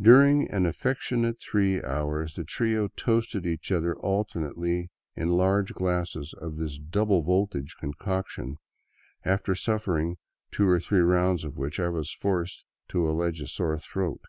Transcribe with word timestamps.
During 0.00 0.50
an 0.50 0.64
affectionate 0.64 1.38
three 1.38 1.82
hours 1.82 2.34
the 2.34 2.44
trio 2.44 2.88
toasted 2.96 3.44
each 3.44 3.70
other 3.70 3.94
alternately 3.94 4.90
in 5.14 5.28
large 5.28 5.74
glasses 5.74 6.32
of 6.32 6.56
this 6.56 6.78
double 6.78 7.20
voltage 7.22 7.76
concoction, 7.78 8.56
after 9.22 9.54
suffering 9.54 10.16
two 10.50 10.66
or 10.66 10.80
three 10.80 11.00
rounds 11.00 11.44
of 11.44 11.58
which 11.58 11.78
I 11.78 11.90
was 11.90 12.10
forced 12.10 12.64
to 12.88 13.06
allege 13.06 13.42
a 13.42 13.46
sore 13.46 13.78
throat. 13.78 14.22